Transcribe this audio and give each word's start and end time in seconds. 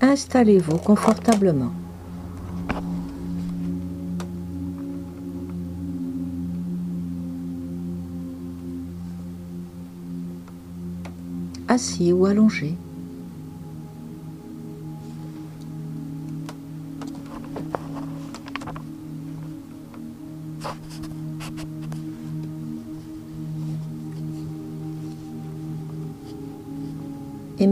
installez-vous 0.00 0.78
confortablement. 0.78 1.72
Assis 11.68 12.12
ou 12.12 12.26
allongé. 12.26 12.76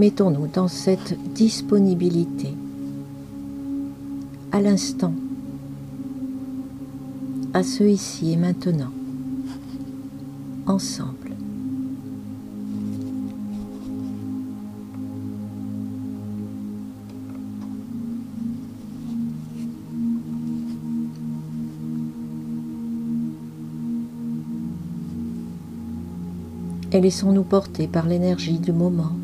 Mettons-nous 0.05 0.49
dans 0.49 0.69
cette 0.69 1.17
disponibilité 1.33 2.55
à 4.53 4.61
l'instant, 4.61 5.15
à 7.55 7.63
ce 7.63 7.85
ici 7.85 8.33
et 8.33 8.37
maintenant, 8.37 8.91
ensemble. 10.67 11.31
Et 26.93 27.01
laissons-nous 27.01 27.43
porter 27.43 27.87
par 27.87 28.07
l'énergie 28.07 28.59
du 28.59 28.73
moment. 28.73 29.24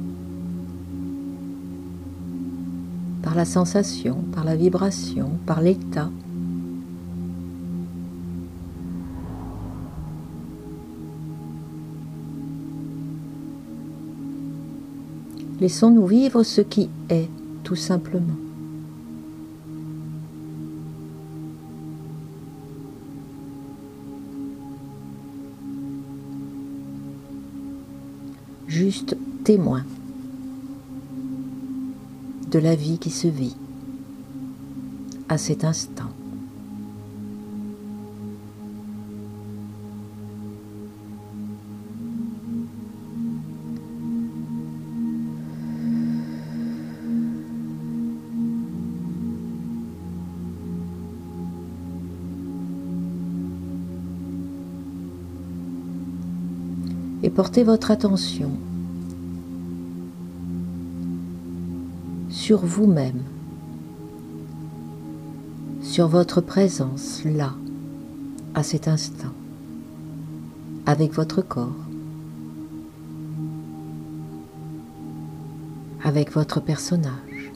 Par 3.30 3.36
la 3.36 3.44
sensation, 3.44 4.24
par 4.34 4.42
la 4.42 4.56
vibration, 4.56 5.38
par 5.46 5.60
l'état. 5.60 6.10
Laissons-nous 15.60 16.06
vivre 16.08 16.42
ce 16.42 16.60
qui 16.60 16.90
est, 17.08 17.28
tout 17.62 17.76
simplement. 17.76 18.34
Juste 28.66 29.16
témoin 29.44 29.84
de 32.50 32.58
la 32.58 32.74
vie 32.74 32.98
qui 32.98 33.10
se 33.10 33.28
vit 33.28 33.54
à 35.28 35.38
cet 35.38 35.64
instant. 35.64 36.04
Et 57.22 57.30
portez 57.30 57.62
votre 57.62 57.90
attention 57.92 58.50
sur 62.50 62.66
vous-même, 62.66 63.22
sur 65.82 66.08
votre 66.08 66.40
présence 66.40 67.22
là, 67.24 67.54
à 68.56 68.64
cet 68.64 68.88
instant, 68.88 69.32
avec 70.84 71.12
votre 71.12 71.42
corps, 71.42 71.86
avec 76.02 76.32
votre 76.32 76.58
personnage. 76.58 77.52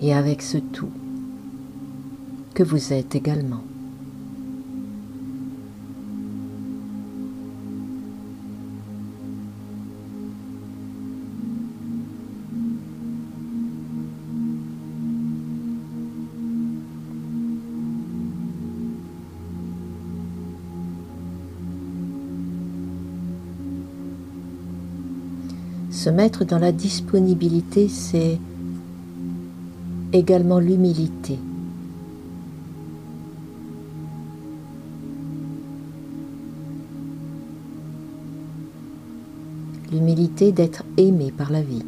Et 0.00 0.14
avec 0.14 0.40
ce 0.40 0.56
tout 0.56 0.88
que 2.54 2.62
vous 2.62 2.94
êtes 2.94 3.14
également. 3.14 3.75
Se 26.06 26.10
mettre 26.12 26.44
dans 26.44 26.60
la 26.60 26.70
disponibilité, 26.70 27.88
c'est 27.88 28.38
également 30.12 30.60
l'humilité. 30.60 31.36
L'humilité 39.90 40.52
d'être 40.52 40.84
aimé 40.96 41.32
par 41.36 41.50
la 41.50 41.62
vie. 41.62 41.84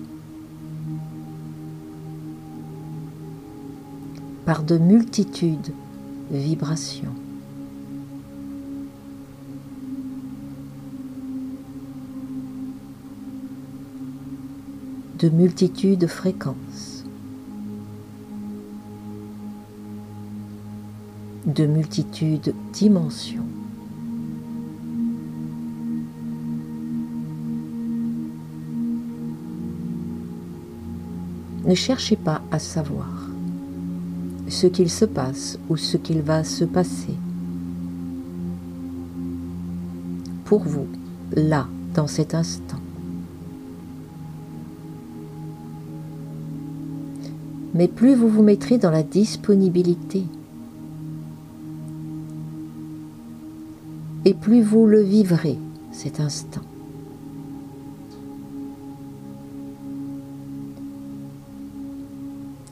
Par 4.45 4.65
de 4.65 4.79
multitudes 4.79 5.73
vibrations. 6.33 7.15
De 15.19 15.29
multitudes 15.29 16.07
fréquences, 16.07 17.05
de 21.47 21.67
multitudes 21.67 22.55
dimensions. 22.73 23.43
Ne 31.65 31.75
cherchez 31.75 32.17
pas 32.17 32.41
à 32.53 32.61
savoir 32.61 33.29
ce 34.49 34.67
qu'il 34.69 34.89
se 34.89 35.05
passe 35.05 35.59
ou 35.69 35.77
ce 35.77 35.97
qu'il 35.97 36.23
va 36.23 36.45
se 36.45 36.65
passer. 36.65 37.15
Pour 40.45 40.63
vous, 40.65 40.87
là, 41.35 41.67
dans 41.95 42.07
cet 42.07 42.35
instant. 42.35 42.79
Mais 47.79 47.87
plus 47.87 48.17
vous 48.17 48.29
vous 48.29 48.43
mettrez 48.43 48.77
dans 48.77 48.91
la 48.91 49.05
disponibilité. 49.05 50.25
Et 54.25 54.35
plus 54.35 54.63
vous 54.63 54.85
le 54.85 55.01
vivrez, 55.01 55.57
cet 55.93 56.19
instant. 56.19 56.61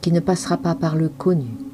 Qui 0.00 0.11
ne 0.11 0.19
passera 0.19 0.56
pas 0.56 0.75
par 0.75 0.97
le 0.97 1.09
connu. 1.09 1.66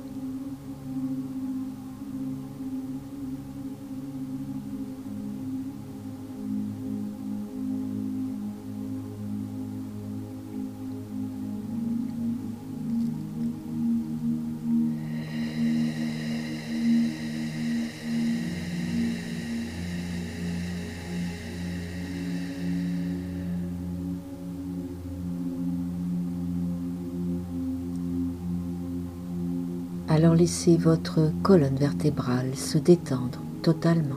Alors 30.12 30.34
laissez 30.34 30.76
votre 30.76 31.32
colonne 31.42 31.76
vertébrale 31.76 32.54
se 32.54 32.76
détendre 32.76 33.40
totalement. 33.62 34.16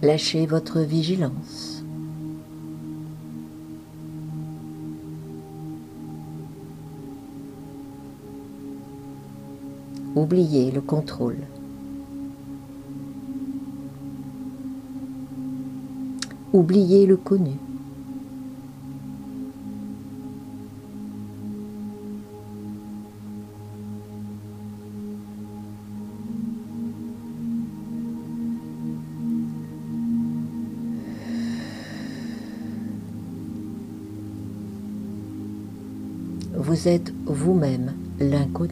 Lâchez 0.00 0.46
votre 0.46 0.80
vigilance. 0.80 1.82
Oubliez 10.14 10.70
le 10.70 10.80
contrôle. 10.80 11.38
oubliez 16.54 17.04
le 17.04 17.16
connu. 17.16 17.58
Vous 36.84 36.90
êtes 36.90 37.14
vous-même 37.24 37.92
l'inconnu. 38.20 38.68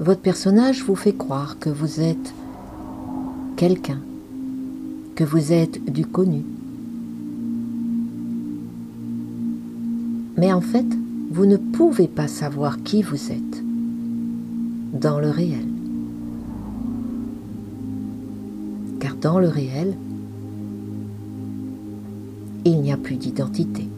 Votre 0.00 0.20
personnage 0.22 0.82
vous 0.82 0.96
fait 0.96 1.12
croire 1.12 1.56
que 1.60 1.70
vous 1.70 2.00
êtes 2.00 2.34
quelqu'un, 3.54 4.00
que 5.14 5.22
vous 5.22 5.52
êtes 5.52 5.84
du 5.84 6.04
connu. 6.04 6.42
Mais 10.36 10.52
en 10.52 10.60
fait, 10.60 10.86
vous 11.30 11.46
ne 11.46 11.58
pouvez 11.58 12.08
pas 12.08 12.26
savoir 12.26 12.82
qui 12.82 13.02
vous 13.02 13.30
êtes 13.30 13.55
dans 15.00 15.20
le 15.20 15.30
réel. 15.30 15.66
Car 19.00 19.14
dans 19.16 19.38
le 19.38 19.48
réel, 19.48 19.94
il 22.64 22.80
n'y 22.80 22.92
a 22.92 22.96
plus 22.96 23.16
d'identité. 23.16 23.88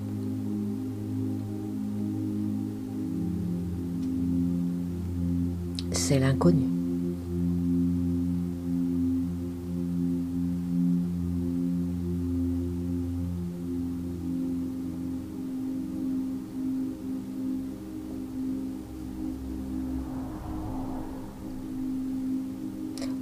c'est 6.09 6.19
l'inconnu. 6.19 6.68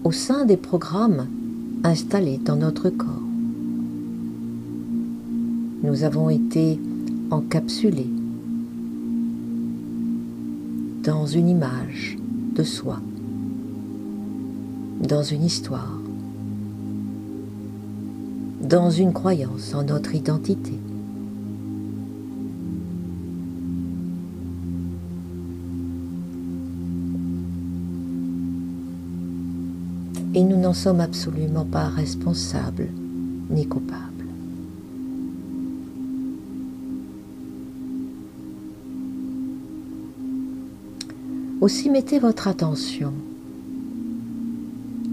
Au 0.06 0.12
sein 0.12 0.44
des 0.44 0.56
programmes 0.56 1.26
installés 1.82 2.38
dans 2.38 2.54
notre 2.54 2.90
corps, 2.90 3.08
nous 5.82 6.04
avons 6.04 6.30
été 6.30 6.78
encapsulés 7.32 8.06
dans 11.02 11.26
une 11.26 11.48
image 11.48 12.16
de 12.54 12.62
soi, 12.62 13.00
dans 15.00 15.24
une 15.24 15.42
histoire, 15.42 15.98
dans 18.60 18.90
une 18.90 19.12
croyance 19.12 19.74
en 19.74 19.82
notre 19.82 20.14
identité. 20.14 20.78
Et 30.36 30.44
nous 30.44 30.58
n'en 30.58 30.74
sommes 30.74 31.00
absolument 31.00 31.64
pas 31.64 31.88
responsables 31.88 32.88
ni 33.48 33.66
coupables. 33.66 34.02
Aussi 41.62 41.88
mettez 41.88 42.18
votre 42.18 42.48
attention 42.48 43.14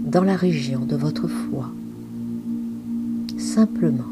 dans 0.04 0.24
la 0.24 0.36
région 0.36 0.80
de 0.84 0.94
votre 0.94 1.26
foi, 1.26 1.70
simplement. 3.38 4.04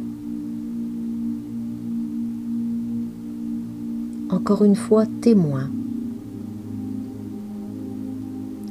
Encore 4.31 4.65
une 4.65 4.77
fois, 4.77 5.05
témoin. 5.21 5.69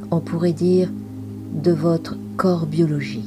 On 0.10 0.20
pourrait 0.20 0.54
dire 0.54 0.90
de 1.54 1.72
votre 1.72 2.18
corps 2.38 2.66
biologique. 2.66 3.26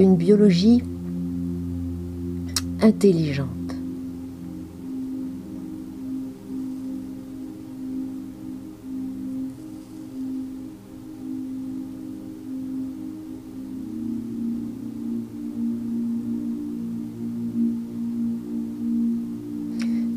une 0.00 0.16
biologie 0.16 0.82
intelligente. 2.80 3.59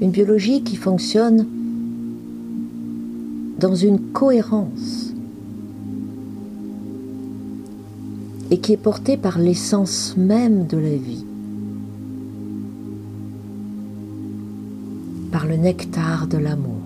Une 0.04 0.12
biologie 0.12 0.64
qui 0.64 0.76
fonctionne 0.76 1.48
dans 3.58 3.74
une 3.74 4.12
cohérence 4.12 5.14
et 8.52 8.58
qui 8.58 8.74
est 8.74 8.78
porté 8.78 9.16
par 9.16 9.40
l'essence 9.40 10.16
même 10.18 10.68
de 10.68 10.78
la 10.78 10.98
vie, 10.98 11.24
par 15.32 15.46
le 15.46 15.56
nectar 15.56 16.28
de 16.28 16.38
l'amour. 16.38 16.83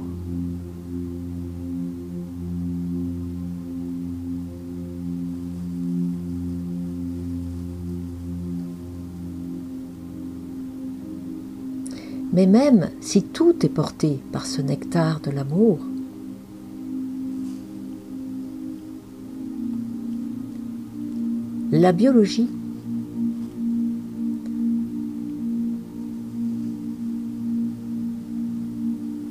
Mais 12.37 12.45
même 12.45 12.91
si 13.01 13.23
tout 13.23 13.65
est 13.65 13.67
porté 13.69 14.19
par 14.31 14.45
ce 14.45 14.61
nectar 14.61 15.21
de 15.21 15.31
l'amour, 15.31 15.79
la 21.71 21.91
biologie. 21.91 22.47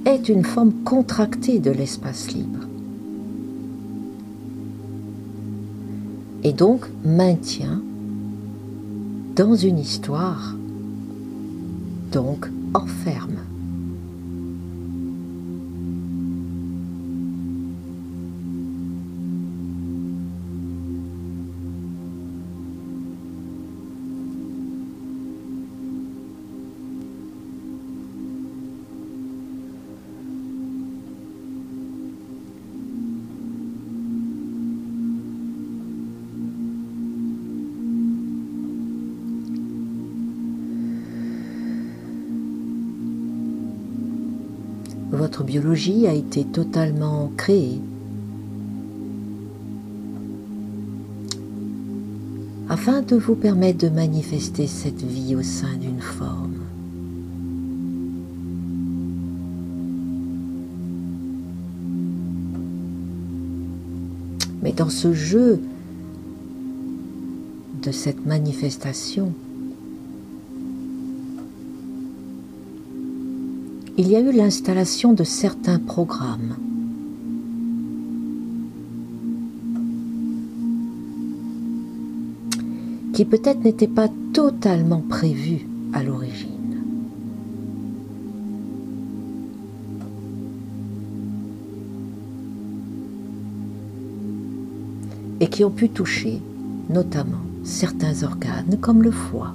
est 0.05 0.29
une 0.29 0.45
forme 0.45 0.73
contractée 0.85 1.61
de 1.61 1.71
l'espace 1.71 2.33
libre 2.33 2.67
et 6.43 6.53
donc 6.53 6.87
maintient 7.05 7.83
dans 9.37 9.55
une 9.55 9.79
histoire, 9.79 10.57
donc 12.17 12.47
enferme. 12.73 13.56
A 45.59 46.13
été 46.13 46.45
totalement 46.45 47.31
créée 47.37 47.81
afin 52.69 53.03
de 53.03 53.17
vous 53.17 53.35
permettre 53.35 53.79
de 53.79 53.89
manifester 53.89 54.67
cette 54.67 55.03
vie 55.03 55.35
au 55.37 55.43
sein 55.43 55.77
d'une 55.81 56.01
forme. 56.01 56.55
Mais 64.63 64.73
dans 64.73 64.91
ce 64.91 65.13
jeu 65.13 65.61
de 67.83 67.93
cette 67.93 68.27
manifestation, 68.27 69.33
il 73.99 74.09
y 74.09 74.17
a 74.17 74.21
eu 74.21 74.33
l'installation 74.33 75.13
de 75.13 75.25
certains 75.25 75.79
programmes. 75.79 76.57
qui 83.13 83.25
peut-être 83.25 83.65
n'étaient 83.65 83.87
pas 83.87 84.11
totalement 84.35 85.01
prévus 85.01 85.67
à 85.95 86.03
l'origine. 86.03 86.51
et 95.41 95.49
qui 95.49 95.65
ont 95.65 95.71
pu 95.71 95.89
toucher 95.89 96.41
notamment 96.91 97.43
certains 97.65 98.23
organes 98.23 98.79
comme 98.81 99.03
le 99.03 99.11
foie. 99.11 99.55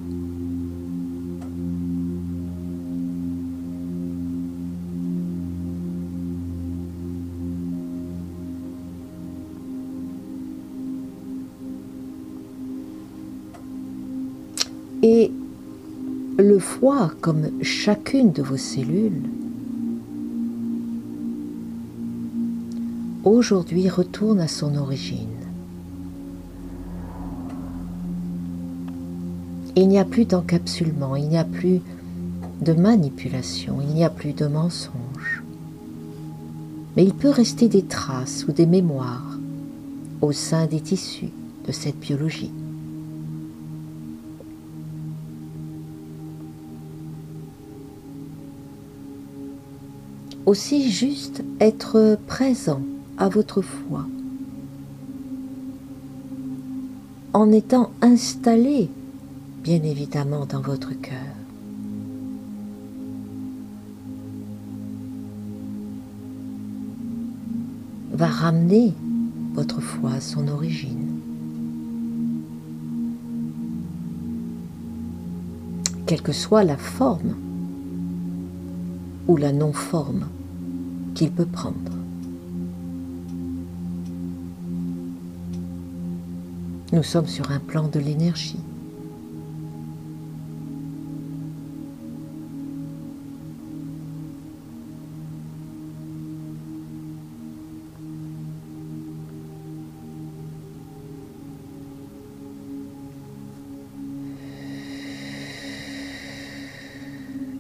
Le 16.62 16.68
foie, 16.68 17.12
comme 17.22 17.50
chacune 17.63 18.32
de 18.32 18.44
vos 18.44 18.56
cellules, 18.56 19.24
aujourd'hui 23.24 23.89
retourne 23.89 24.39
à 24.39 24.48
son 24.48 24.75
origine. 24.75 25.27
Il 29.75 29.88
n'y 29.88 29.98
a 29.98 30.06
plus 30.06 30.25
d'encapsulement, 30.25 31.15
il 31.15 31.30
n'y 31.30 31.38
a 31.39 31.46
plus 31.46 31.82
de 32.62 32.74
manipulation, 32.74 33.80
il 33.82 33.96
n'y 33.96 34.03
a 34.03 34.12
plus 34.12 34.34
de 34.34 34.46
mensonge. 34.46 35.41
Mais 36.96 37.03
il 37.03 37.15
peut 37.15 37.32
rester 37.32 37.70
des 37.70 37.86
traces 37.86 38.46
ou 38.48 38.51
des 38.51 38.68
mémoires 38.68 39.39
au 40.22 40.32
sein 40.32 40.68
des 40.68 40.82
tissus 40.82 41.32
de 41.65 41.72
cette 41.72 42.00
biologie. 42.00 42.51
Aussi 50.51 50.91
juste 50.91 51.46
être 51.62 52.20
présent 52.27 52.81
à 53.17 53.29
votre 53.29 53.62
foi 53.62 54.05
en 57.31 57.53
étant 57.53 57.91
installé 58.01 58.89
bien 59.63 59.81
évidemment 59.81 60.46
dans 60.46 60.60
votre 60.60 60.91
cœur. 60.91 61.15
va 68.12 68.27
ramener 68.27 68.93
votre 69.53 69.79
foi 69.79 70.12
à 70.15 70.20
son 70.20 70.50
origine. 70.50 71.17
Quelle 76.05 76.22
que 76.22 76.34
soit 76.34 76.65
la 76.65 76.75
forme 76.75 77.36
ou 79.29 79.38
la 79.38 79.53
non-forme 79.53 80.25
qu'il 81.22 81.32
peut 81.32 81.46
prendre. 81.46 81.75
Nous 86.92 87.04
sommes 87.04 87.28
sur 87.28 87.51
un 87.51 87.60
plan 87.60 87.88
de 87.88 88.00
l'énergie. 88.00 88.58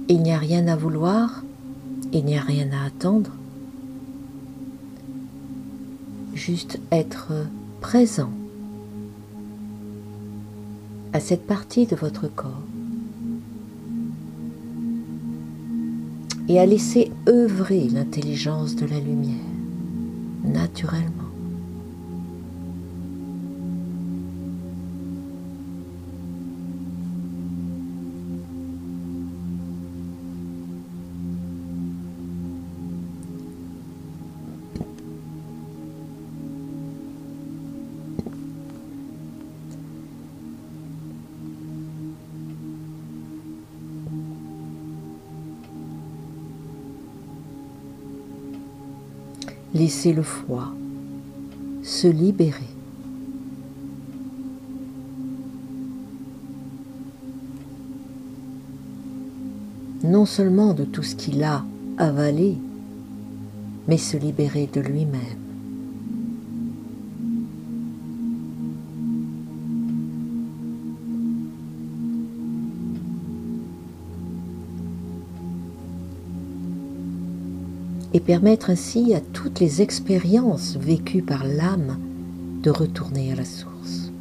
Il 0.09 0.23
n'y 0.23 0.31
a 0.31 0.39
rien 0.39 0.67
à 0.67 0.75
vouloir, 0.75 1.43
il 2.11 2.25
n'y 2.25 2.35
a 2.35 2.41
rien 2.41 2.67
à 2.71 2.87
attendre. 2.87 3.29
Juste 6.43 6.79
être 6.91 7.33
présent 7.81 8.31
à 11.13 11.19
cette 11.19 11.45
partie 11.45 11.85
de 11.85 11.95
votre 11.95 12.27
corps 12.29 12.63
et 16.49 16.59
à 16.59 16.65
laisser 16.65 17.11
œuvrer 17.29 17.87
l'intelligence 17.89 18.75
de 18.75 18.87
la 18.87 18.99
lumière 18.99 19.35
naturellement. 20.43 21.20
Laissez 49.91 50.13
le 50.13 50.23
foie 50.23 50.71
se 51.83 52.07
libérer. 52.07 52.61
Non 60.05 60.25
seulement 60.25 60.73
de 60.73 60.85
tout 60.85 61.03
ce 61.03 61.15
qu'il 61.17 61.43
a 61.43 61.65
avalé, 61.97 62.57
mais 63.89 63.97
se 63.97 64.15
libérer 64.15 64.69
de 64.71 64.79
lui-même. 64.79 65.50
Et 78.13 78.19
permettre 78.19 78.69
ainsi 78.69 79.13
à 79.13 79.21
toutes 79.21 79.59
les 79.59 79.81
expériences 79.81 80.75
vécues 80.75 81.21
par 81.21 81.45
l'âme 81.45 81.97
de 82.61 82.69
retourner 82.69 83.31
à 83.31 83.35
la 83.35 83.45
source. 83.45 84.11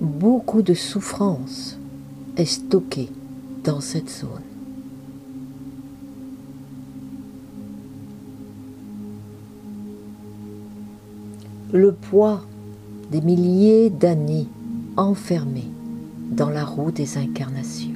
Beaucoup 0.00 0.62
de 0.62 0.74
souffrance 0.74 1.79
est 2.40 2.46
stocké 2.46 3.10
dans 3.64 3.80
cette 3.80 4.08
zone. 4.08 4.40
Le 11.72 11.92
poids 11.92 12.42
des 13.12 13.20
milliers 13.20 13.90
d'années 13.90 14.48
enfermées 14.96 15.68
dans 16.30 16.48
la 16.48 16.64
roue 16.64 16.90
des 16.90 17.18
incarnations. 17.18 17.89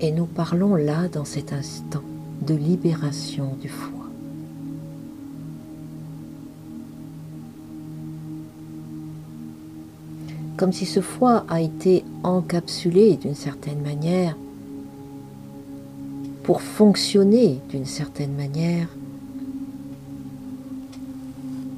Et 0.00 0.12
nous 0.12 0.26
parlons 0.26 0.76
là, 0.76 1.08
dans 1.08 1.24
cet 1.24 1.52
instant, 1.52 2.02
de 2.46 2.54
libération 2.54 3.56
du 3.60 3.68
foie. 3.68 3.98
Comme 10.56 10.72
si 10.72 10.86
ce 10.86 11.00
foie 11.00 11.44
a 11.48 11.60
été 11.60 12.04
encapsulé 12.22 13.16
d'une 13.16 13.34
certaine 13.34 13.80
manière 13.80 14.36
pour 16.42 16.62
fonctionner 16.62 17.60
d'une 17.68 17.84
certaine 17.84 18.34
manière 18.34 18.88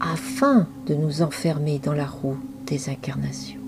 afin 0.01 0.67
de 0.87 0.95
nous 0.95 1.23
enfermer 1.23 1.79
dans 1.79 1.93
la 1.93 2.07
roue 2.07 2.39
des 2.67 2.89
incarnations. 2.89 3.60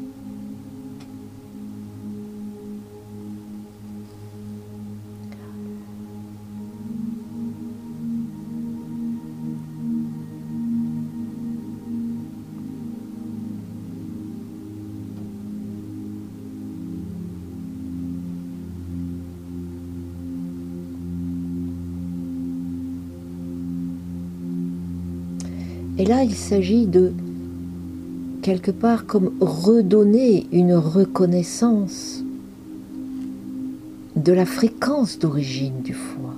Là, 26.13 26.23
il 26.25 26.35
s'agit 26.35 26.85
de, 26.85 27.11
quelque 28.43 28.71
part, 28.71 29.07
comme 29.07 29.33
redonner 29.41 30.47
une 30.53 30.75
reconnaissance 30.75 32.23
de 34.15 34.33
la 34.35 34.45
fréquence 34.45 35.19
d'origine 35.19 35.81
du 35.81 35.95
foie. 35.95 36.37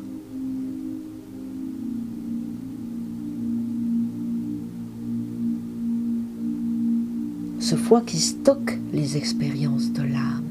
Ce 7.58 7.74
foie 7.74 8.02
qui 8.02 8.18
stocke 8.18 8.78
les 8.92 9.16
expériences 9.16 9.92
de 9.92 10.02
l'âme. 10.02 10.43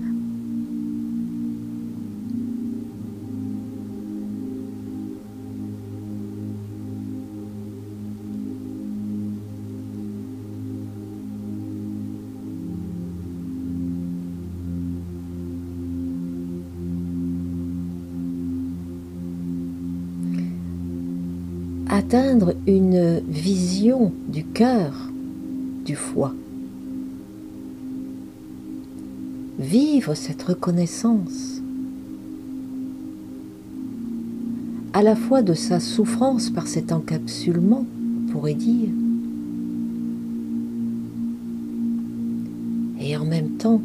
Atteindre 21.93 22.55
une 22.65 23.19
vision 23.29 24.11
du 24.27 24.43
cœur, 24.43 25.11
du 25.85 25.95
foie. 25.95 26.33
Vivre 29.59 30.15
cette 30.15 30.41
reconnaissance 30.41 31.61
à 34.93 35.03
la 35.03 35.15
fois 35.15 35.43
de 35.43 35.53
sa 35.53 35.79
souffrance 35.79 36.49
par 36.49 36.65
cet 36.65 36.91
encapsulement, 36.91 37.85
on 37.85 38.31
pourrait 38.31 38.55
dire, 38.55 38.89
et 42.99 43.15
en 43.17 43.25
même 43.25 43.51
temps 43.59 43.81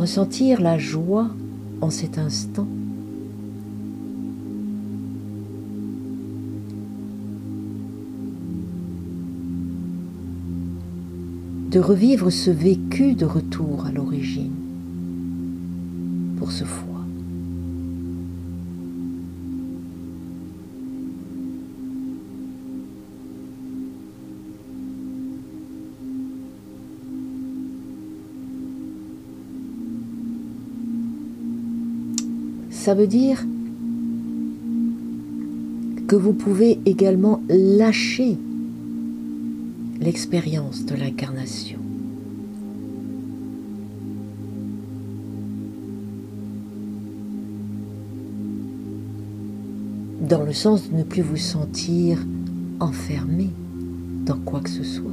ressentir 0.00 0.60
la 0.60 0.78
joie 0.78 1.28
en 1.80 1.90
cet 1.90 2.18
instant 2.18 2.66
de 11.70 11.80
revivre 11.80 12.30
ce 12.30 12.50
vécu 12.50 13.14
de 13.14 13.24
retour 13.24 13.86
à 13.86 13.92
l'origine 13.92 14.52
pour 16.38 16.52
ce 16.52 16.64
foie. 16.64 16.86
Ça 32.70 32.94
veut 32.94 33.08
dire 33.08 33.44
que 36.06 36.14
vous 36.14 36.32
pouvez 36.32 36.78
également 36.86 37.42
lâcher 37.48 38.38
l'expérience 40.06 40.84
de 40.84 40.94
l'incarnation. 40.94 41.80
Dans 50.20 50.44
le 50.44 50.52
sens 50.52 50.88
de 50.88 50.96
ne 50.96 51.02
plus 51.02 51.22
vous 51.22 51.36
sentir 51.36 52.24
enfermé 52.78 53.50
dans 54.24 54.38
quoi 54.38 54.60
que 54.60 54.70
ce 54.70 54.84
soit. 54.84 55.10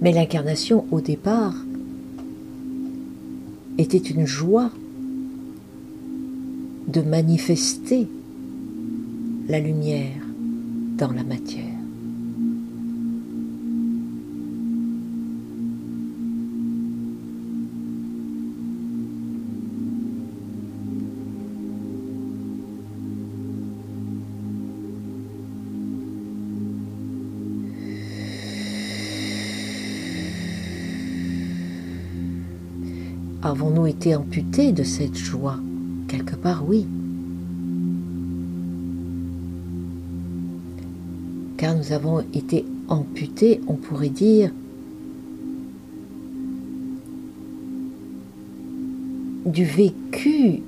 Mais 0.00 0.12
l'incarnation, 0.12 0.86
au 0.90 1.02
départ, 1.02 1.54
était 3.76 3.98
une 3.98 4.26
joie 4.26 4.70
de 6.90 7.02
manifester 7.02 8.08
la 9.48 9.60
lumière 9.60 10.22
dans 10.98 11.12
la 11.12 11.22
matière. 11.22 11.64
Avons-nous 33.42 33.86
été 33.86 34.14
amputés 34.14 34.72
de 34.72 34.82
cette 34.82 35.16
joie 35.16 35.58
Quelque 36.10 36.34
part, 36.34 36.64
oui. 36.68 36.88
Car 41.56 41.76
nous 41.76 41.92
avons 41.92 42.24
été 42.34 42.64
amputés, 42.88 43.60
on 43.68 43.74
pourrait 43.74 44.08
dire, 44.08 44.50
du 49.46 49.64
vécu 49.64 50.62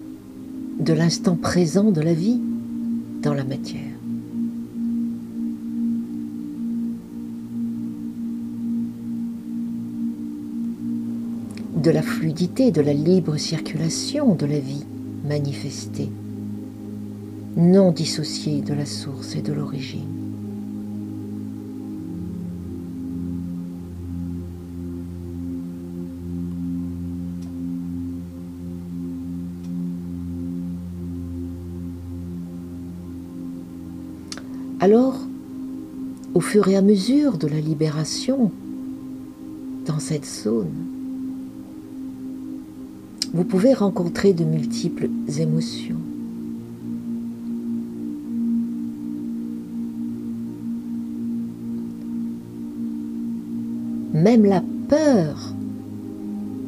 de 0.78 0.92
l'instant 0.92 1.34
présent 1.34 1.90
de 1.90 2.00
la 2.00 2.14
vie 2.14 2.40
dans 3.20 3.34
la 3.34 3.44
matière. 3.44 3.80
de 11.74 11.90
la 11.90 12.02
fluidité, 12.02 12.70
de 12.70 12.80
la 12.80 12.92
libre 12.92 13.36
circulation 13.38 14.36
de 14.36 14.46
la 14.46 14.60
vie 14.60 14.84
manifesté, 15.24 16.08
non 17.56 17.92
dissocié 17.92 18.60
de 18.60 18.74
la 18.74 18.86
source 18.86 19.36
et 19.36 19.42
de 19.42 19.52
l'origine. 19.52 20.22
Alors, 34.82 35.20
au 36.34 36.40
fur 36.40 36.66
et 36.66 36.74
à 36.74 36.82
mesure 36.82 37.38
de 37.38 37.46
la 37.46 37.60
libération 37.60 38.50
dans 39.86 40.00
cette 40.00 40.26
zone, 40.26 40.72
vous 43.32 43.44
pouvez 43.44 43.74
rencontrer 43.74 44.32
de 44.32 44.42
multiples 44.42 45.08
émotions. 45.28 45.96
Même 54.14 54.44
la 54.44 54.62
peur 54.88 55.54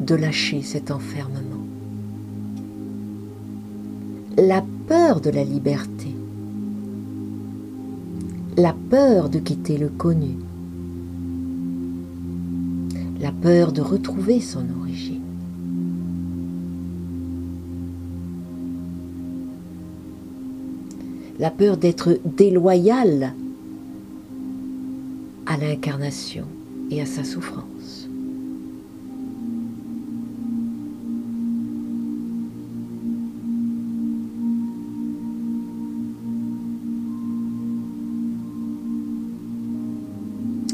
de 0.01 0.15
lâcher 0.15 0.63
cet 0.63 0.91
enfermement. 0.91 1.41
La 4.37 4.65
peur 4.89 5.21
de 5.21 5.31
la 5.31 5.45
liberté. 5.45 6.15
La 8.57 8.75
peur 8.91 9.29
de 9.31 9.39
quitter 9.41 9.79
le 9.79 9.89
connu, 9.89 10.37
la 13.21 13.33
peur 13.33 13.73
de 13.73 13.81
retrouver 13.81 14.41
son 14.41 14.65
origine. 14.81 15.14
La 21.39 21.51
peur 21.51 21.77
d'être 21.77 22.19
déloyal 22.25 23.35
à 25.47 25.57
l'incarnation 25.57 26.45
et 26.91 27.01
à 27.01 27.07
sa 27.07 27.25
souffrance. 27.25 28.09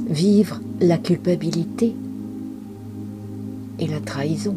Vivre 0.08 0.60
la 0.80 0.98
culpabilité 0.98 1.94
et 3.78 3.86
la 3.86 4.00
trahison. 4.00 4.56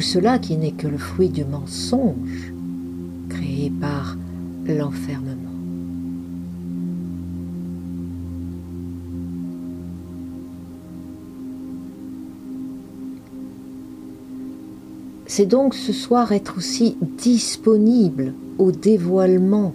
Tout 0.00 0.06
cela 0.06 0.38
qui 0.38 0.56
n'est 0.56 0.72
que 0.72 0.88
le 0.88 0.96
fruit 0.96 1.28
du 1.28 1.44
mensonge 1.44 2.54
créé 3.28 3.70
par 3.82 4.16
l'enfermement. 4.66 5.36
C'est 15.26 15.44
donc 15.44 15.74
ce 15.74 15.92
soir 15.92 16.32
être 16.32 16.56
aussi 16.56 16.96
disponible 17.18 18.32
au 18.56 18.72
dévoilement 18.72 19.74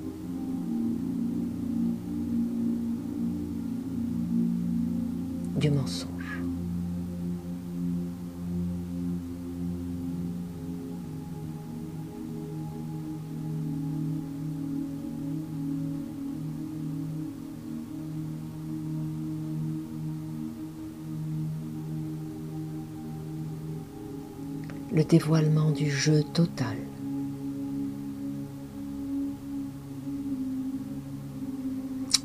dévoilement 25.08 25.72
du 25.72 25.90
jeu 25.90 26.24
total. 26.34 26.78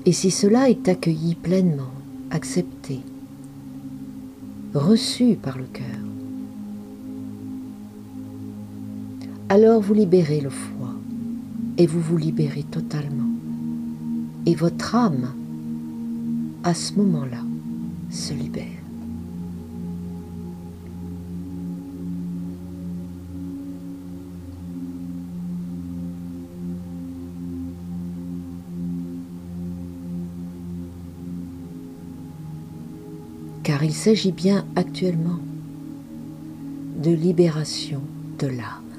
Et 0.06 0.12
si 0.12 0.30
cela 0.30 0.70
est 0.70 0.88
accueilli 0.88 1.34
pleinement, 1.34 1.92
accepté, 2.30 3.00
reçu 4.74 5.36
par 5.36 5.58
le 5.58 5.64
cœur, 5.64 5.84
alors 9.48 9.80
vous 9.80 9.94
libérez 9.94 10.40
le 10.40 10.50
foie 10.50 10.94
et 11.76 11.86
vous 11.86 12.00
vous 12.00 12.16
libérez 12.16 12.62
totalement. 12.62 13.28
Et 14.46 14.54
votre 14.54 14.94
âme, 14.94 15.34
à 16.62 16.72
ce 16.72 16.94
moment-là, 16.94 17.42
se 18.10 18.32
libère. 18.32 18.79
Car 33.70 33.84
il 33.84 33.94
s'agit 33.94 34.32
bien 34.32 34.66
actuellement 34.74 35.38
de 36.96 37.12
libération 37.12 38.00
de 38.40 38.48
l'âme. 38.48 38.89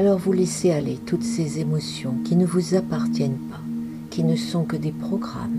Alors 0.00 0.16
vous 0.16 0.32
laissez 0.32 0.70
aller 0.70 0.98
toutes 1.04 1.22
ces 1.22 1.58
émotions 1.58 2.14
qui 2.24 2.34
ne 2.34 2.46
vous 2.46 2.74
appartiennent 2.74 3.36
pas, 3.50 3.60
qui 4.08 4.24
ne 4.24 4.34
sont 4.34 4.64
que 4.64 4.76
des 4.76 4.92
programmes. 4.92 5.50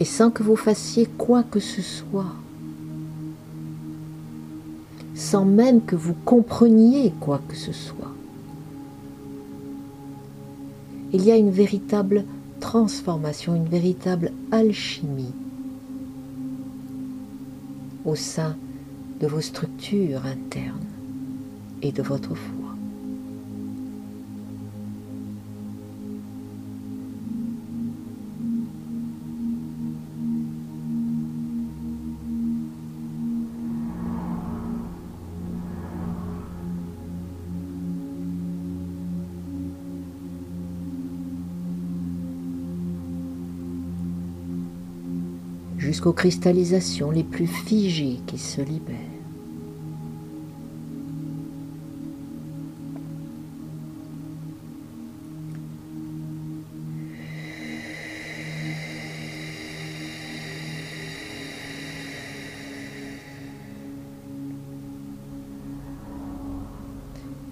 Et 0.00 0.04
sans 0.04 0.32
que 0.32 0.42
vous 0.42 0.56
fassiez 0.56 1.06
quoi 1.06 1.44
que 1.44 1.60
ce 1.60 1.82
soit, 1.82 2.34
sans 5.32 5.46
même 5.46 5.80
que 5.80 5.96
vous 5.96 6.12
compreniez 6.26 7.10
quoi 7.18 7.40
que 7.48 7.56
ce 7.56 7.72
soit. 7.72 8.12
Il 11.14 11.24
y 11.24 11.32
a 11.32 11.36
une 11.36 11.50
véritable 11.50 12.26
transformation, 12.60 13.54
une 13.54 13.64
véritable 13.64 14.30
alchimie 14.50 15.32
au 18.04 18.14
sein 18.14 18.56
de 19.20 19.26
vos 19.26 19.40
structures 19.40 20.26
internes 20.26 20.84
et 21.80 21.92
de 21.92 22.02
votre 22.02 22.34
foi. 22.34 22.61
Jusqu'aux 46.02 46.12
cristallisations 46.14 47.12
les 47.12 47.22
plus 47.22 47.46
figées 47.46 48.18
qui 48.26 48.36
se 48.36 48.60
libèrent. 48.60 48.96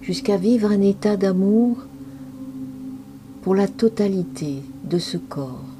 jusqu'à 0.01 0.35
vivre 0.35 0.69
un 0.71 0.81
état 0.81 1.15
d'amour 1.15 1.77
pour 3.43 3.55
la 3.55 3.69
totalité 3.69 4.61
de 4.83 4.97
ce 4.97 5.15
corps 5.15 5.70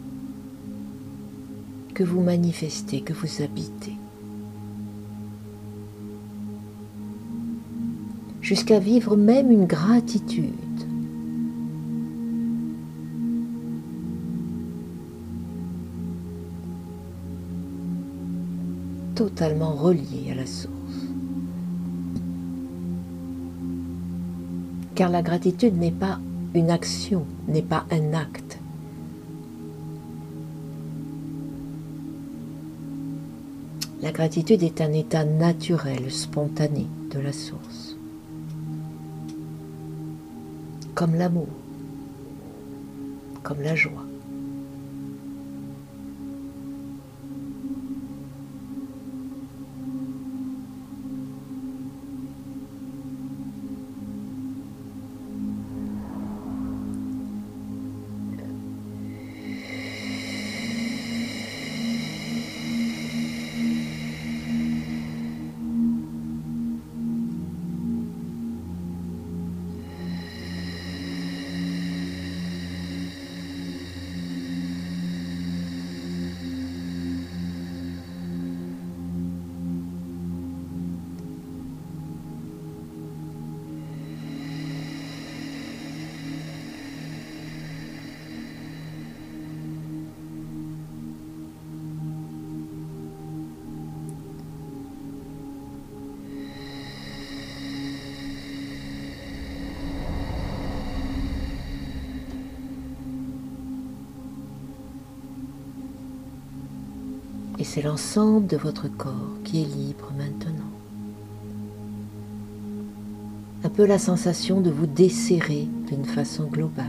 que 1.91 2.03
vous 2.03 2.21
manifestez, 2.21 3.01
que 3.01 3.13
vous 3.13 3.41
habitez. 3.41 3.95
Jusqu'à 8.41 8.79
vivre 8.79 9.15
même 9.15 9.51
une 9.51 9.65
gratitude. 9.65 10.55
totalement 19.21 19.73
reliée 19.73 20.31
à 20.31 20.35
la 20.35 20.47
source. 20.47 20.71
Car 24.95 25.11
la 25.11 25.21
gratitude 25.21 25.77
n'est 25.77 25.91
pas 25.91 26.17
une 26.55 26.71
action, 26.71 27.25
n'est 27.47 27.61
pas 27.61 27.85
un 27.91 28.13
acte. 28.13 28.40
La 34.01 34.11
gratitude 34.11 34.63
est 34.63 34.81
un 34.81 34.93
état 34.93 35.23
naturel, 35.23 36.11
spontané 36.11 36.87
de 37.11 37.19
la 37.19 37.31
source. 37.31 37.91
comme 41.01 41.15
l'amour, 41.15 41.47
comme 43.41 43.61
la 43.61 43.75
joie. 43.75 44.10
Et 107.61 107.63
c'est 107.63 107.83
l'ensemble 107.83 108.47
de 108.47 108.57
votre 108.57 108.87
corps 108.87 109.37
qui 109.43 109.61
est 109.61 109.65
libre 109.65 110.11
maintenant. 110.17 110.71
Un 113.63 113.69
peu 113.69 113.85
la 113.85 113.99
sensation 113.99 114.61
de 114.61 114.71
vous 114.71 114.87
desserrer 114.87 115.67
d'une 115.87 116.05
façon 116.05 116.47
globale. 116.47 116.87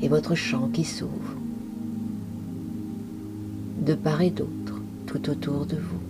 Et 0.00 0.08
votre 0.08 0.34
champ 0.34 0.70
qui 0.72 0.84
s'ouvre 0.84 1.36
de 3.84 3.92
part 3.92 4.22
et 4.22 4.30
d'autre, 4.30 4.80
tout 5.04 5.28
autour 5.28 5.66
de 5.66 5.76
vous. 5.76 6.00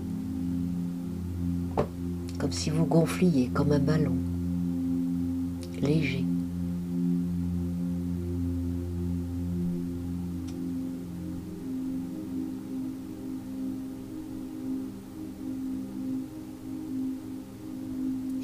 Comme 2.38 2.52
si 2.52 2.70
vous 2.70 2.84
gonfliez 2.84 3.50
comme 3.52 3.72
un 3.72 3.80
ballon, 3.80 4.14
léger. 5.80 6.24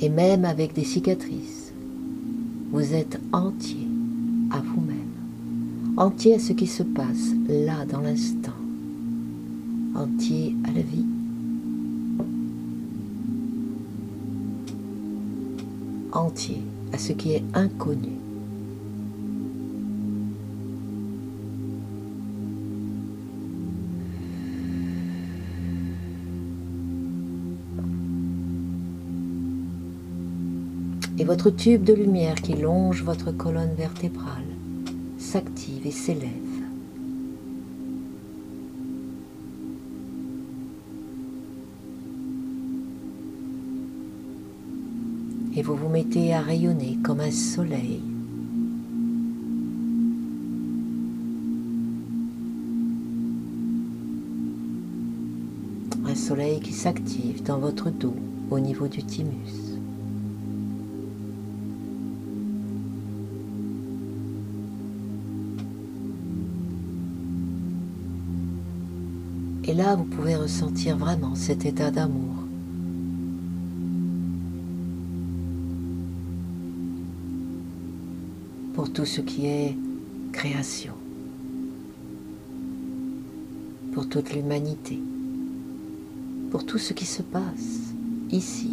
Et 0.00 0.08
même 0.08 0.44
avec 0.44 0.74
des 0.74 0.84
cicatrices, 0.84 1.72
vous 2.70 2.94
êtes 2.94 3.18
entier 3.32 3.86
à 4.50 4.58
vous-même, 4.60 5.12
entier 5.96 6.34
à 6.34 6.38
ce 6.38 6.52
qui 6.52 6.66
se 6.66 6.82
passe 6.82 7.32
là 7.48 7.84
dans 7.84 8.00
l'instant, 8.00 8.52
entier 9.94 10.54
à 10.64 10.72
la 10.72 10.82
vie. 10.82 11.04
entier 16.12 16.62
à 16.92 16.98
ce 16.98 17.12
qui 17.12 17.32
est 17.32 17.44
inconnu. 17.54 18.17
Votre 31.28 31.50
tube 31.50 31.84
de 31.84 31.92
lumière 31.92 32.36
qui 32.36 32.54
longe 32.54 33.02
votre 33.02 33.32
colonne 33.32 33.74
vertébrale 33.76 34.46
s'active 35.18 35.86
et 35.86 35.90
s'élève. 35.90 36.30
Et 45.54 45.60
vous 45.60 45.76
vous 45.76 45.90
mettez 45.90 46.32
à 46.32 46.40
rayonner 46.40 46.96
comme 47.04 47.20
un 47.20 47.30
soleil. 47.30 48.00
Un 56.06 56.14
soleil 56.14 56.60
qui 56.60 56.72
s'active 56.72 57.42
dans 57.42 57.58
votre 57.58 57.90
dos 57.90 58.16
au 58.50 58.58
niveau 58.58 58.88
du 58.88 59.02
thymus. 59.02 59.67
Et 69.68 69.74
là, 69.74 69.94
vous 69.94 70.04
pouvez 70.04 70.34
ressentir 70.34 70.96
vraiment 70.96 71.34
cet 71.34 71.66
état 71.66 71.90
d'amour. 71.90 72.36
Pour 78.72 78.90
tout 78.90 79.04
ce 79.04 79.20
qui 79.20 79.44
est 79.44 79.76
création. 80.32 80.94
Pour 83.92 84.08
toute 84.08 84.32
l'humanité. 84.32 84.98
Pour 86.50 86.64
tout 86.64 86.78
ce 86.78 86.94
qui 86.94 87.04
se 87.04 87.20
passe 87.20 87.92
ici, 88.30 88.70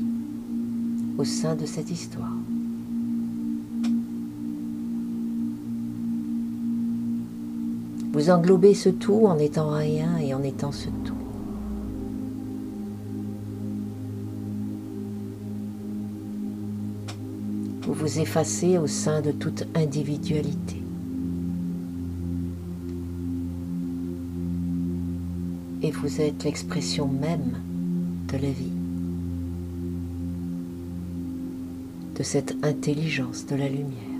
au 1.17 1.25
sein 1.25 1.55
de 1.55 1.65
cette 1.65 1.91
histoire. 1.91 2.34
Vous 8.15 8.29
englobez 8.29 8.73
ce 8.73 8.87
tout 8.87 9.25
en 9.25 9.37
étant 9.37 9.71
rien 9.71 10.17
et 10.19 10.33
en 10.33 10.41
étant 10.41 10.71
ce 10.71 10.87
tout. 11.03 11.13
Vous 17.81 17.93
vous 17.93 18.19
effacez 18.19 18.77
au 18.77 18.87
sein 18.87 19.19
de 19.19 19.33
toute 19.33 19.67
individualité. 19.75 20.81
Et 25.81 25.91
vous 25.91 26.21
êtes 26.21 26.45
l'expression 26.45 27.09
même 27.09 27.57
de 28.31 28.37
la 28.37 28.49
vie, 28.49 28.71
de 32.17 32.23
cette 32.23 32.55
intelligence 32.63 33.45
de 33.45 33.57
la 33.57 33.67
lumière. 33.67 34.14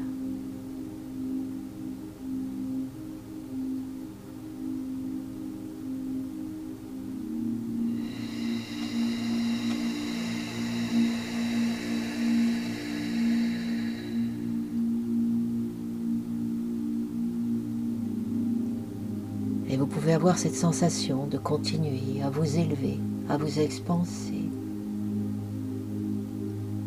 Cette 20.33 20.55
sensation 20.55 21.27
de 21.27 21.38
continuer 21.38 22.23
à 22.23 22.29
vous 22.31 22.57
élever, 22.57 22.97
à 23.29 23.38
vous 23.38 23.59
expanser, 23.59 24.49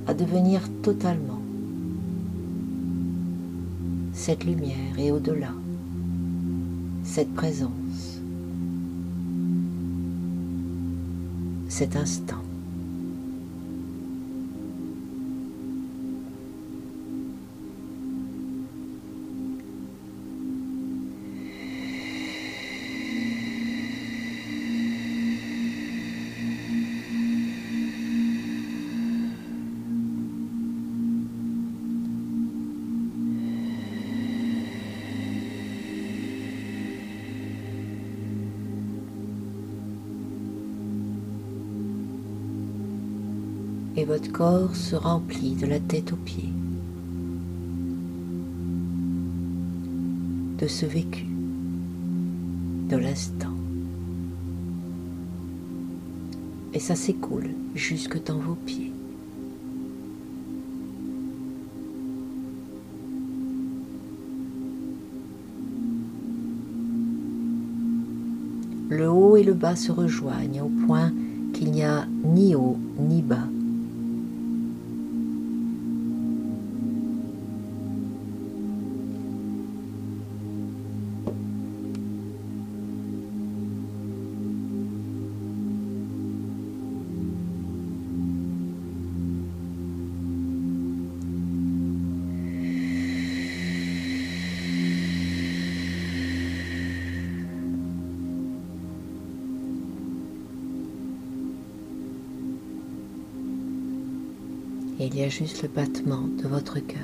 à 0.09 0.15
devenir 0.15 0.63
totalement 0.83 1.41
cette 4.13 4.45
lumière 4.45 4.99
et 4.99 5.13
au-delà, 5.13 5.53
cette 7.05 7.33
présence, 7.33 8.21
cet 11.69 11.95
instant. 11.95 12.48
Et 43.99 44.05
votre 44.05 44.31
corps 44.31 44.77
se 44.77 44.95
remplit 44.95 45.57
de 45.57 45.67
la 45.67 45.81
tête 45.81 46.13
aux 46.13 46.17
pieds. 46.17 46.53
de 50.59 50.67
ce 50.67 50.87
vécu, 50.87 51.25
de 52.91 52.97
l'instant. 52.97 53.55
Et 56.75 56.81
ça 56.81 56.97
s'écoule 56.97 57.51
jusque 57.77 58.23
dans 58.25 58.39
vos 58.39 58.57
pieds. 58.57 58.93
Le 68.91 69.09
haut 69.09 69.37
et 69.37 69.45
le 69.45 69.55
bas 69.55 69.77
se 69.77 69.93
rejoignent 69.93 70.63
au 70.63 70.87
point 70.87 71.13
qu'il 71.53 71.71
n'y 71.71 71.85
a 71.85 72.05
ni 72.25 72.57
haut 72.57 72.79
ni 72.99 73.23
bas. 73.23 73.47
Il 105.01 105.17
y 105.17 105.23
a 105.23 105.29
juste 105.29 105.63
le 105.63 105.69
battement 105.69 106.27
de 106.43 106.49
votre 106.49 106.81
cœur. 106.81 106.99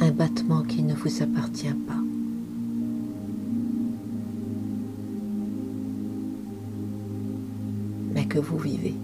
Un 0.00 0.10
battement 0.10 0.62
qui 0.62 0.82
ne 0.82 0.94
vous 0.94 1.22
appartient 1.22 1.68
pas. 1.86 1.92
mais 8.14 8.26
que 8.26 8.38
vous 8.38 8.58
vivez. 8.58 8.94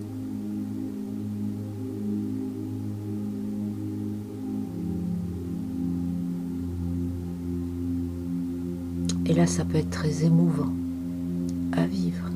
Et 9.29 9.35
là, 9.35 9.47
ça 9.47 9.62
peut 9.62 9.77
être 9.77 9.91
très 9.91 10.25
émouvant 10.25 10.73
à 11.73 11.87
vivre. 11.87 12.31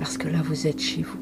Parce 0.00 0.18
que 0.18 0.26
là, 0.26 0.42
vous 0.42 0.66
êtes 0.66 0.80
chez 0.80 1.02
vous. 1.02 1.18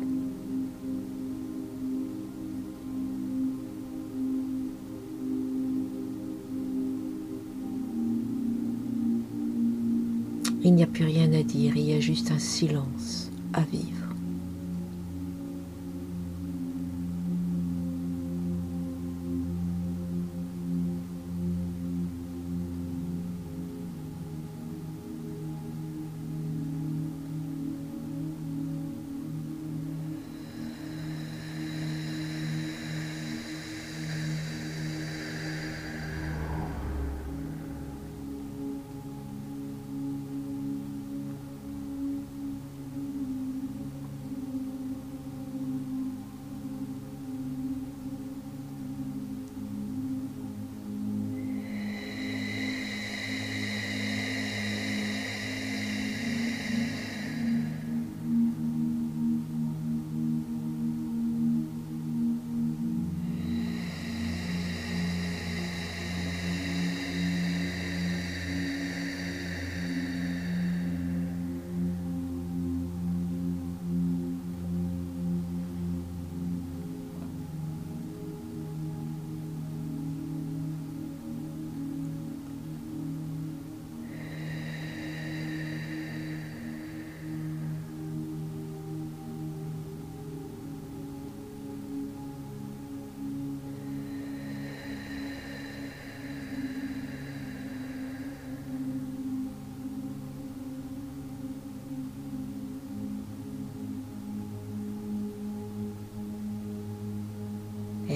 Il 10.65 10.75
n'y 10.75 10.83
a 10.83 10.87
plus 10.87 11.05
rien 11.05 11.31
à 11.35 11.43
dire, 11.43 11.77
il 11.77 11.91
y 11.91 11.93
a 11.93 12.01
juste 12.01 12.31
un 12.31 12.39
silence 12.39 13.31
à 13.53 13.61
vivre. 13.61 14.02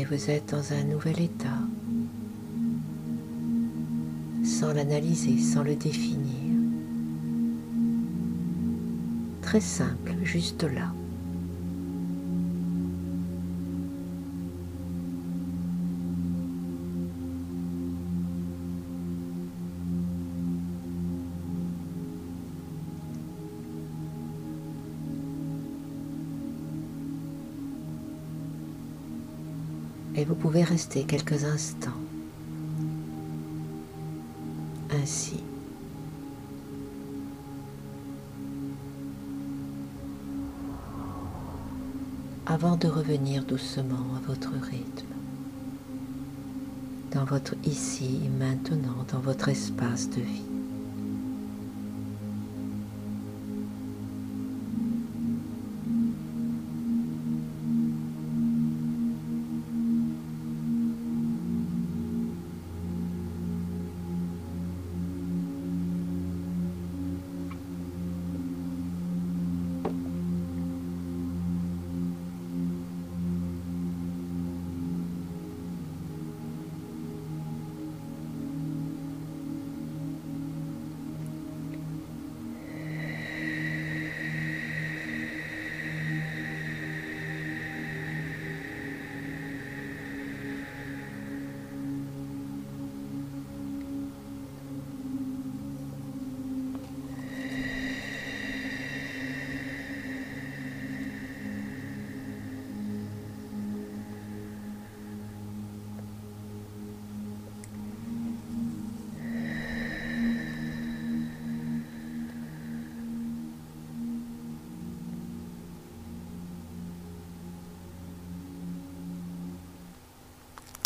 Vous 0.09 0.31
êtes 0.31 0.51
dans 0.51 0.73
un 0.73 0.85
nouvel 0.85 1.21
état, 1.21 1.59
sans 4.45 4.73
l'analyser, 4.73 5.39
sans 5.39 5.65
le 5.65 5.75
définir. 5.75 6.53
Très 9.43 9.61
simple, 9.61 10.15
juste 10.23 10.63
là. 10.63 10.93
Pouvez 30.47 30.63
rester 30.63 31.03
quelques 31.03 31.43
instants 31.43 31.91
ainsi. 34.91 35.43
avant 42.47 42.77
de 42.77 42.87
revenir 42.87 43.43
doucement 43.45 44.07
à 44.17 44.21
votre 44.25 44.53
rythme, 44.53 45.15
dans 47.13 47.25
votre 47.25 47.57
ici 47.65 48.21
et 48.25 48.29
maintenant, 48.29 49.05
dans 49.13 49.19
votre 49.19 49.49
espace 49.49 50.09
de 50.11 50.21
vie. 50.21 50.56